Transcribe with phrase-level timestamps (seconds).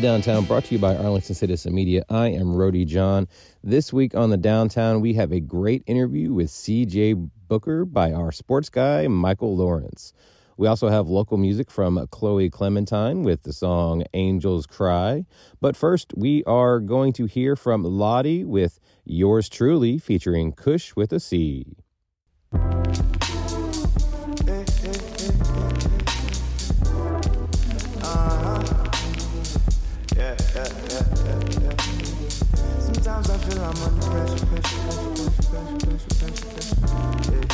[0.00, 2.04] the Downtown, brought to you by Arlington Citizen Media.
[2.08, 3.26] I am Rody John.
[3.64, 8.30] This week on the Downtown, we have a great interview with CJ Booker by our
[8.30, 10.12] sports guy, Michael Lawrence.
[10.56, 15.24] We also have local music from Chloe Clemente with the song Angels Cry.
[15.60, 21.12] But first, we are going to hear from Ladi with Yours Truly featuring Cush with
[21.12, 21.76] a C.
[33.68, 36.76] I'm under pressure, pressure, pressure, pressure, pressure, pressure, pressure,
[37.28, 37.44] yeah,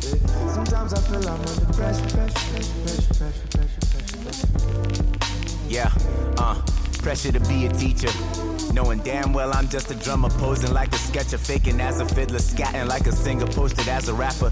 [0.00, 0.54] yeah.
[0.54, 5.68] Sometimes I feel I'm under pressure, pressure, pressure, pressure, pressure, pressure, pressure.
[5.68, 5.92] Yeah,
[6.38, 6.58] uh,
[7.02, 8.08] pressure to be a teacher.
[8.72, 12.38] Knowing damn well I'm just a drummer posing like a sketcher, faking as a fiddler,
[12.38, 14.50] scatting like a singer, posted as a rapper.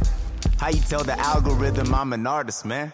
[0.58, 2.92] How you tell the algorithm I'm an artist, man?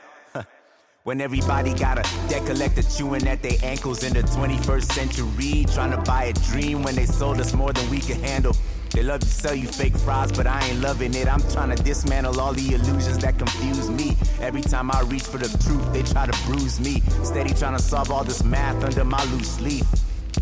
[1.04, 5.90] When everybody got a debt collector chewing at their ankles in the 21st century, trying
[5.90, 8.54] to buy a dream when they sold us more than we could handle.
[8.90, 11.26] They love to sell you fake fries, but I ain't loving it.
[11.26, 14.16] I'm trying to dismantle all the illusions that confuse me.
[14.40, 17.00] Every time I reach for the truth, they try to bruise me.
[17.24, 19.84] Steady trying to solve all this math under my loose leaf.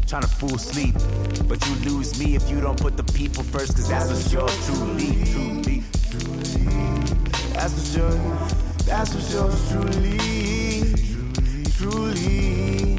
[0.07, 0.95] Trying to fool sleep,
[1.49, 4.67] but you lose me if you don't put the people first, cause that's what's yours
[4.67, 5.83] truly, truly,
[7.55, 8.70] That's for sure.
[8.91, 9.53] That's for sure.
[9.71, 10.19] Truly,
[11.79, 12.99] truly.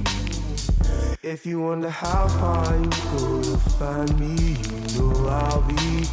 [1.22, 6.08] If you wonder how far you go to find me, you know I'll be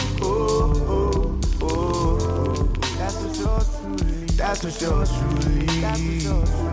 [4.38, 5.06] That's for sure.
[5.06, 5.66] Truly.
[5.82, 6.46] That's for sure.
[6.56, 6.72] Truly.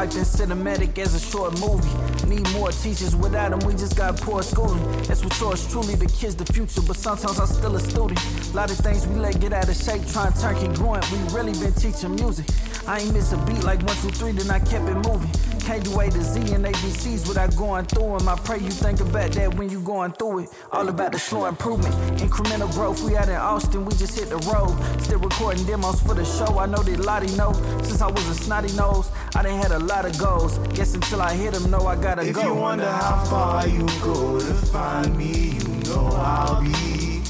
[0.03, 1.89] Been cinematic as a short movie.
[2.27, 4.83] Need more teachers, without them we just got poor schooling.
[5.03, 8.19] That's what yours truly, the kids the future, but sometimes I'm still a student.
[8.51, 11.09] A lot of things we let get out of shape, trying to turn congruent.
[11.09, 12.45] We really been teaching music.
[12.87, 15.29] I ain't miss a beat like one, two, three, then I kept it moving.
[15.61, 18.27] Can't do A to Z and ABCs without going through them.
[18.27, 20.49] I pray you think about that when you going through it.
[20.73, 23.01] All about the slow improvement, incremental growth.
[23.01, 24.75] We out in Austin, we just hit the road.
[25.01, 26.59] Still recording demos for the show.
[26.59, 27.53] I know that Ladi know.
[27.83, 30.57] Since I was a snotty nose, I done had a lot of goals.
[30.75, 32.43] Guess until I hit them, know I gotta If go.
[32.43, 37.21] you wonder how far you go to find me, you know I'll be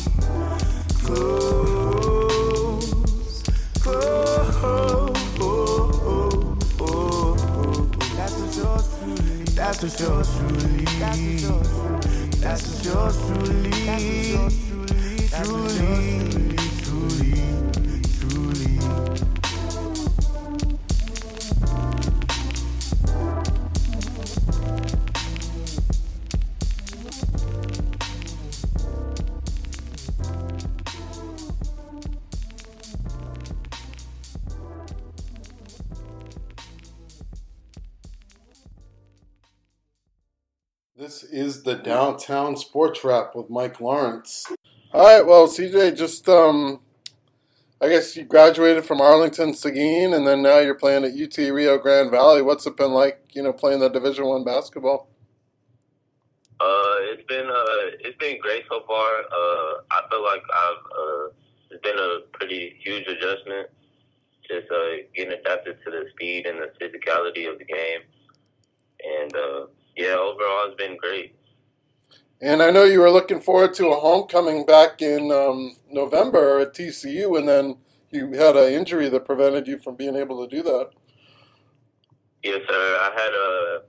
[1.03, 2.94] close,
[3.80, 5.03] close.
[9.56, 10.86] That's for sure, truly.
[12.41, 13.72] That's sure, truly.
[15.30, 16.62] Truly, truly,
[41.13, 44.47] This is the Downtown Sports Wrap with Mike Lawrence.
[44.91, 46.79] All right, well, CJ, just um,
[47.79, 51.78] I guess you graduated from Arlington Seguin, and then now you're playing at UT Rio
[51.78, 52.41] Grande Valley.
[52.41, 55.07] What's it been like, you know, playing the Division One basketball?
[56.59, 59.19] Uh, it's been uh, it's been great so far.
[59.19, 61.28] Uh, I feel like I've uh,
[61.69, 63.69] it's been a pretty huge adjustment,
[64.50, 68.01] just uh, getting adapted to the speed and the physicality of the game,
[69.96, 71.36] yeah, overall it's been great.
[72.42, 76.74] And I know you were looking forward to a homecoming back in um, November at
[76.74, 77.78] TCU, and then
[78.12, 80.90] you had an injury that prevented you from being able to do that.
[82.44, 82.98] Yes, sir.
[83.00, 83.81] I had a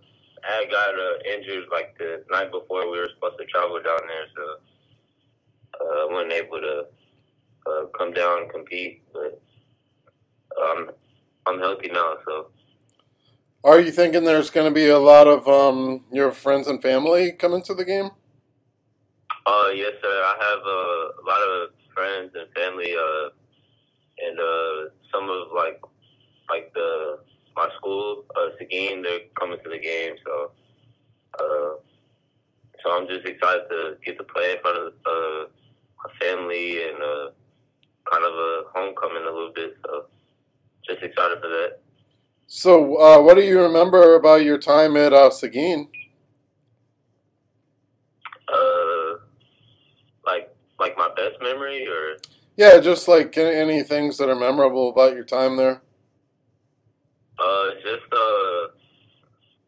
[0.46, 4.00] I had got uh, injured like the night before we were supposed to travel down
[4.06, 4.42] there, so
[5.80, 6.86] uh, I wasn't able to
[7.66, 9.02] uh, come down and compete.
[9.12, 9.40] But
[10.62, 10.90] um,
[11.46, 12.50] I'm healthy now, so
[13.64, 17.32] Are you thinking there's going to be a lot of um, your friends and family
[17.32, 18.10] coming to the game?
[19.46, 20.22] Uh, yes, sir.
[20.22, 23.30] I have uh, a lot of friends and family, uh,
[24.18, 25.80] and uh, some of like
[26.50, 27.20] like the
[27.56, 29.00] my school, uh, Seguin.
[29.00, 30.50] They're coming to the game, so
[31.40, 31.74] uh,
[32.82, 35.48] so I'm just excited to get to play in front of uh,
[36.04, 37.30] my family and uh,
[38.12, 39.74] kind of a homecoming a little bit.
[39.86, 40.04] So
[40.86, 41.80] just excited for that.
[42.46, 45.88] So, uh, what do you remember about your time at uh, Seguin?
[48.52, 49.18] Uh,
[50.26, 52.16] like like my best memory or.
[52.56, 55.82] Yeah, just like any, things that are memorable about your time there.
[57.36, 58.68] Uh, just uh,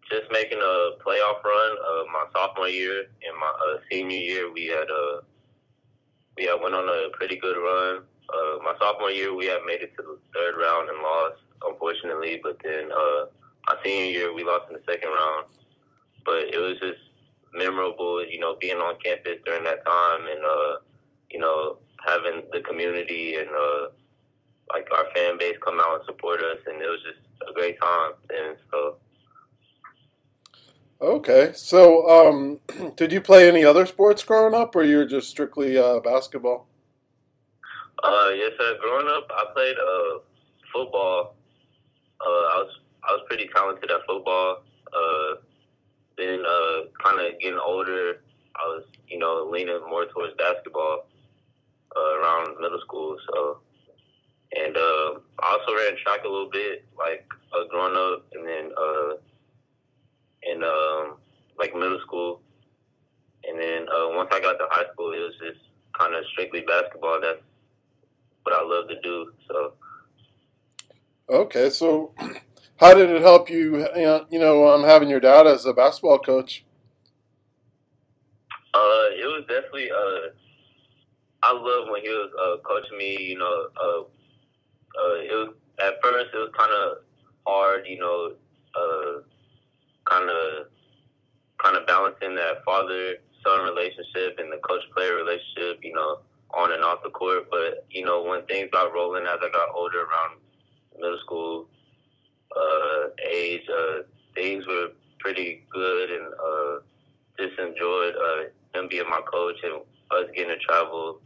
[0.08, 1.76] just making a playoff run.
[1.84, 5.20] Uh, my sophomore year and my uh, senior year, we had uh,
[6.36, 8.04] we had went on a pretty good run.
[8.28, 12.40] Uh, my sophomore year, we had made it to the third round and lost, unfortunately.
[12.42, 13.26] But then uh,
[13.66, 15.46] my senior year, we lost in the second round.
[16.24, 16.98] But it was just
[17.54, 20.76] memorable, you know, being on campus during that time and uh,
[21.30, 23.88] you know having the community and uh,
[24.72, 27.18] like our fan base come out and support us, and it was just
[27.48, 28.12] a great time.
[28.30, 28.96] And so.
[31.00, 32.60] Okay, so um,
[32.96, 36.68] did you play any other sports growing up, or you were just strictly uh, basketball?
[38.02, 38.76] Uh, yes, sir.
[38.80, 40.18] Growing up, I played uh,
[40.72, 41.34] football.
[42.20, 42.72] Uh, I was
[43.04, 44.62] I was pretty talented at football.
[44.88, 45.36] Uh,
[46.16, 48.22] then, uh, kind of getting older,
[48.56, 51.06] I was you know leaning more towards basketball
[51.94, 53.16] around middle school.
[53.28, 53.58] So,
[54.56, 58.70] and uh, I also ran track a little bit, like uh, growing up, and then
[58.76, 59.16] uh,
[60.42, 61.16] in um,
[61.58, 62.40] like middle school,
[63.44, 65.60] and then uh, once I got to high school, it was just
[65.98, 67.20] kind of strictly basketball.
[67.20, 67.40] That's
[68.42, 69.32] what I love to do.
[69.48, 69.74] So.
[71.28, 72.12] Okay, so
[72.76, 73.86] how did it help you?
[73.96, 76.64] You know, um, having your dad as a basketball coach.
[78.72, 79.90] Uh, it was definitely.
[79.90, 80.30] Uh,
[81.42, 83.16] I love when he was uh, coaching me.
[83.20, 86.98] You know, uh, uh, it was at first it was kind of
[87.46, 87.86] hard.
[87.86, 88.32] You know,
[90.04, 90.66] kind of
[91.58, 95.80] kind of balancing that father son relationship and the coach player relationship.
[95.82, 96.20] You know,
[96.54, 97.48] on and off the court.
[97.50, 100.38] But you know, when things got rolling as I got older, around
[101.00, 101.68] middle school
[102.54, 104.02] uh, age, uh,
[104.34, 104.88] things were
[105.18, 106.78] pretty good, and uh,
[107.38, 109.74] just enjoyed uh, him being my coach and
[110.10, 111.20] us getting to travel.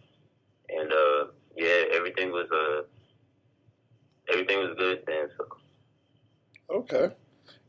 [0.69, 1.25] And uh,
[1.57, 2.83] yeah, everything was uh,
[4.33, 5.29] everything was good then.
[5.37, 5.47] So.
[6.71, 7.15] Okay.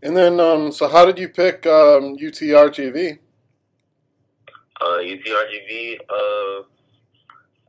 [0.03, 3.19] And then, um, so how did you pick um, UTRGV?
[4.79, 6.63] Uh, UTRGV, uh,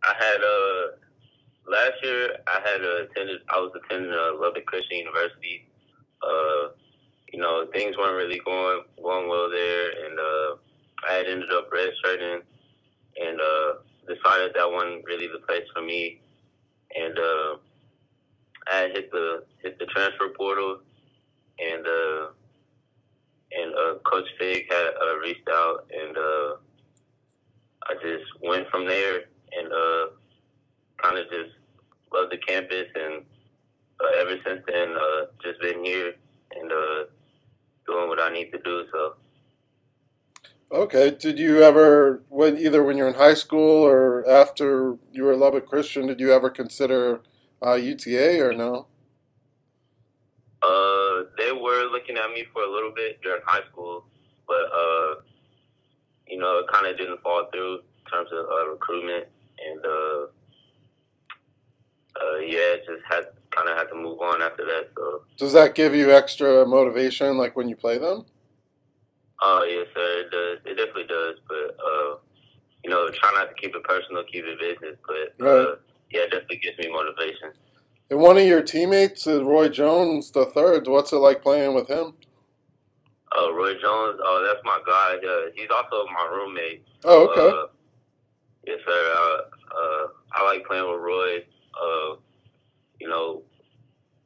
[0.04, 1.01] I had uh
[1.68, 5.68] last year I had attended I was attending uh, Lubbock Christian University.
[6.22, 6.68] Uh,
[7.32, 10.56] you know things weren't really going going well there, and uh,
[11.08, 12.42] I had ended up redshirting
[13.16, 13.72] and uh,
[14.06, 16.20] decided that wasn't really the place for me.
[16.94, 17.56] And uh,
[18.70, 20.80] I had hit the hit the transfer portal,
[21.58, 22.26] and uh,
[23.52, 26.56] and uh, Coach Fig had uh, reached out, and uh,
[27.88, 29.22] I just went from there
[29.56, 30.06] and uh,
[31.02, 31.56] kind of just
[32.12, 32.86] love the campus.
[32.94, 33.24] And
[34.00, 36.14] uh, ever since then, uh, just been here
[36.52, 37.04] and uh,
[37.86, 38.84] doing what I need to do.
[38.92, 39.14] So.
[40.72, 41.10] Okay.
[41.10, 45.32] Did you ever, when either when you were in high school or after you were
[45.32, 47.22] a Lubbock Christian, did you ever consider
[47.64, 48.86] uh, UTA or no?
[50.62, 54.04] Uh, they were looking at me for a little bit during high school,
[54.46, 55.16] but uh,
[56.28, 59.26] you know, it kind of didn't fall through in terms of uh, recruitment,
[59.58, 59.84] and
[62.20, 64.88] uh, uh, yeah, just had kind of had to move on after that.
[64.96, 65.22] So.
[65.36, 68.24] Does that give you extra motivation, like when you play them?
[69.40, 70.20] Oh yes, sir.
[70.20, 70.58] It does.
[70.64, 71.36] It definitely does.
[71.48, 72.16] But uh,
[72.84, 74.96] you know, try not to keep it personal, keep it business.
[75.06, 75.76] But uh,
[76.10, 77.50] yeah, it definitely gives me motivation.
[78.10, 80.86] And one of your teammates is Roy Jones the third.
[80.86, 82.14] What's it like playing with him?
[83.36, 84.20] Uh, Roy Jones.
[84.22, 85.16] Oh, that's my guy.
[85.26, 86.84] Uh, he's also my roommate.
[87.04, 87.56] Oh, okay.
[87.56, 87.66] Uh,
[88.66, 89.14] yes, sir.
[89.16, 91.44] Uh, uh, I like playing with Roy.
[91.80, 92.16] Uh,
[93.00, 93.42] you know,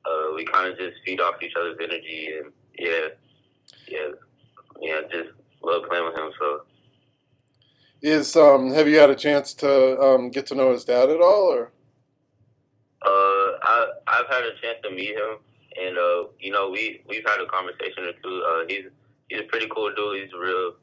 [0.04, 3.08] uh, we kind of just feed off each other's energy, and yeah,
[3.88, 4.08] yeah,
[4.80, 5.00] yeah.
[5.10, 5.30] Just
[5.62, 6.30] love playing with him.
[6.38, 6.62] So.
[8.02, 11.20] Is um, have you had a chance to um, get to know his dad at
[11.20, 11.72] all, or?
[13.02, 15.38] Uh, I I've had a chance to meet him,
[15.80, 18.42] and uh, you know, we we've had a conversation or two.
[18.42, 18.84] Uh, he's
[19.28, 20.22] he's a pretty cool dude.
[20.22, 20.74] He's a real,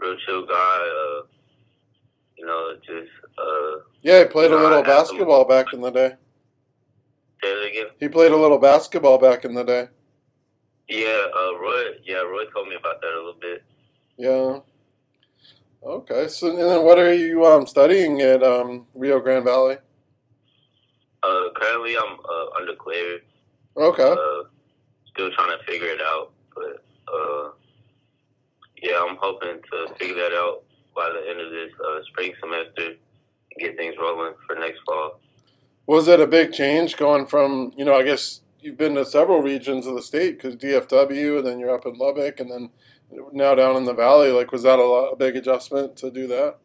[0.00, 0.52] real chill guy.
[0.54, 1.26] Uh,
[2.38, 5.80] you know, just uh, Yeah, he played a little I have some- basketball back in
[5.80, 6.14] the day.
[7.42, 7.86] say it again.
[7.98, 9.88] He played a little basketball back in the day.
[10.88, 11.98] Yeah, uh, Roy.
[12.04, 13.64] Yeah, Roy told me about that a little bit.
[14.16, 14.60] Yeah.
[15.82, 16.28] Okay.
[16.28, 19.78] So, and then what are you um, studying at um, Rio Grande Valley?
[21.24, 23.22] Uh, currently I'm uh, undeclared.
[23.76, 24.04] Okay.
[24.12, 24.44] Uh,
[25.08, 27.50] still trying to figure it out, but uh,
[28.80, 30.62] yeah, I'm hoping to figure that out
[30.94, 32.94] by the end of this uh, spring semester
[33.58, 35.20] get things rolling for next fall.
[35.86, 39.42] Was it a big change going from, you know, I guess you've been to several
[39.42, 42.70] regions of the state because DFW, and then you're up in Lubbock, and then
[43.32, 44.30] now down in the valley.
[44.30, 46.56] Like, was that a, lot, a big adjustment to do that?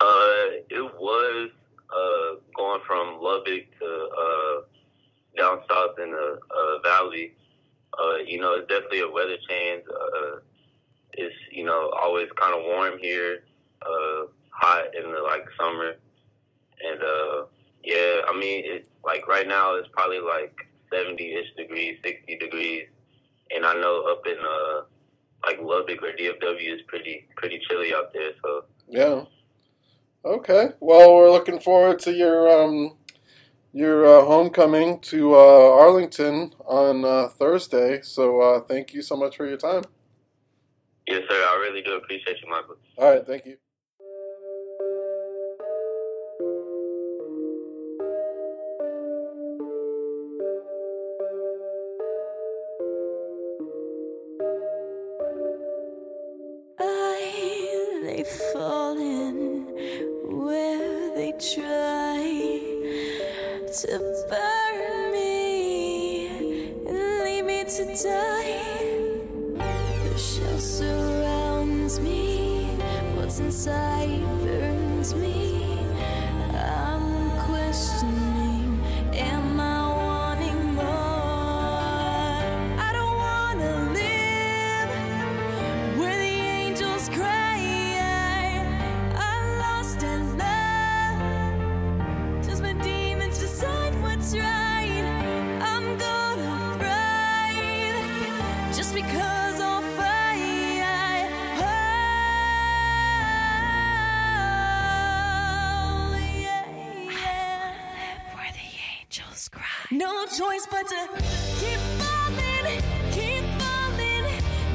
[0.00, 1.50] Uh, it was
[1.90, 4.60] uh, going from Lubbock to uh,
[5.36, 7.34] down south in the uh, valley.
[7.98, 9.82] Uh, you know, it's definitely a weather change.
[9.88, 10.38] Uh,
[11.14, 13.42] it's you know always kind of warm here,
[13.82, 15.94] uh, hot in the like summer,
[16.82, 17.44] and uh,
[17.84, 20.56] yeah, I mean it's like right now it's probably like
[20.92, 22.86] seventy ish degrees, sixty degrees,
[23.54, 24.82] and I know up in uh
[25.46, 28.32] like Lubbock or DFW is pretty pretty chilly out there.
[28.42, 29.24] So Yeah.
[30.24, 30.70] Okay.
[30.80, 32.96] Well, we're looking forward to your um,
[33.72, 38.00] your uh, homecoming to uh, Arlington on uh, Thursday.
[38.02, 39.84] So uh, thank you so much for your time.
[41.06, 42.76] yes, sir, I really do appreciate you, Michael.
[42.96, 43.26] All right.
[43.26, 43.56] Thank you.
[73.40, 75.67] Inside burns me.
[109.90, 111.08] No choice but to
[111.58, 114.24] keep falling, keep falling.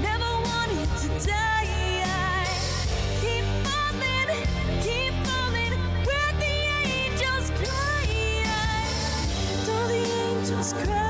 [0.02, 2.44] Never wanted to die.
[3.22, 4.48] Keep falling,
[4.82, 5.74] keep falling.
[6.08, 6.56] Where the
[6.98, 8.08] angels cry.
[9.68, 11.03] Though the angels cry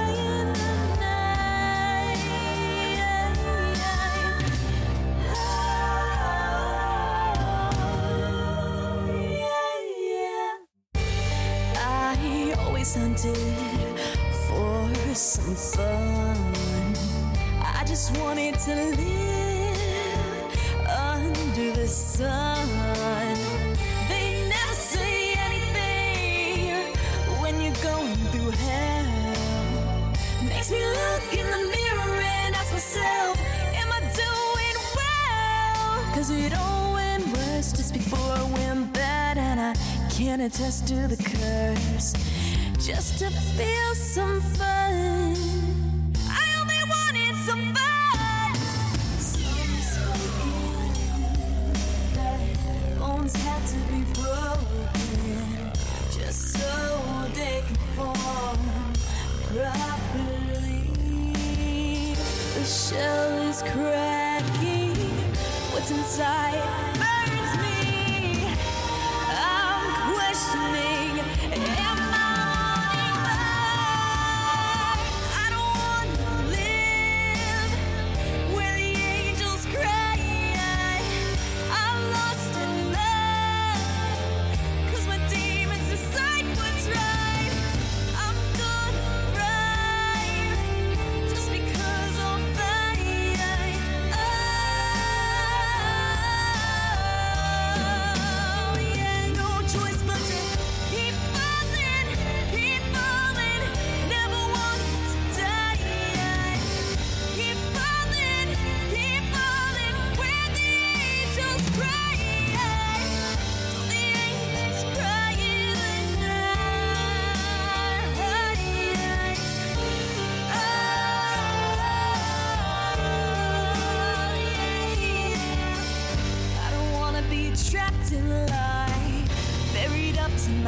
[15.16, 16.36] some fun.
[17.62, 19.78] I just wanted to live
[20.88, 22.68] under the sun.
[24.10, 26.96] They never say anything
[27.42, 30.14] when you're going through hell.
[30.50, 33.38] Makes me look in the mirror and ask myself,
[33.76, 36.16] Am I doing well?
[36.16, 39.76] Cause it all went worse just before it went bad, and I
[40.10, 42.14] can't attest to the curse.
[42.80, 44.83] Just to feel some fun.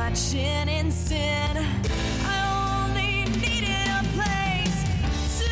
[0.06, 0.12] My
[0.70, 1.58] in sin.
[2.24, 2.38] I
[2.86, 4.80] only needed a place
[5.40, 5.50] to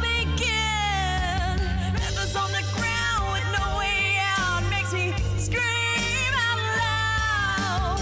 [0.00, 1.56] begin.
[2.42, 8.00] On the ground with no way out makes me scream out loud.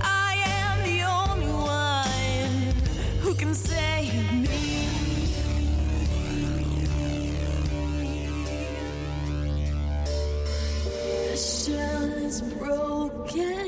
[0.00, 2.74] I am the only one
[3.20, 4.88] who can save me.
[11.30, 13.63] The shell is broken.